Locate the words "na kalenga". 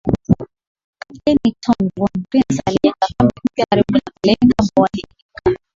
3.93-4.55